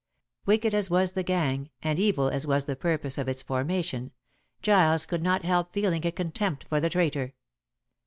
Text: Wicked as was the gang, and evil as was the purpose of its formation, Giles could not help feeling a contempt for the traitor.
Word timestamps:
Wicked 0.47 0.73
as 0.73 0.89
was 0.89 1.13
the 1.13 1.21
gang, 1.21 1.69
and 1.83 1.99
evil 1.99 2.27
as 2.27 2.47
was 2.47 2.65
the 2.65 2.75
purpose 2.75 3.19
of 3.19 3.27
its 3.29 3.43
formation, 3.43 4.09
Giles 4.63 5.05
could 5.05 5.21
not 5.21 5.45
help 5.45 5.73
feeling 5.73 6.07
a 6.07 6.11
contempt 6.11 6.63
for 6.67 6.79
the 6.79 6.89
traitor. 6.89 7.35